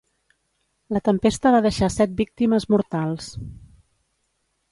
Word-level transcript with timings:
La 0.95 1.01
tempesta 1.09 1.51
va 1.57 1.59
deixar 1.65 1.91
set 1.97 2.17
víctimes 2.23 2.67
mortals. 2.77 3.31